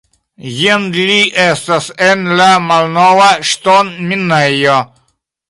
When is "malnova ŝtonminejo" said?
2.71-4.81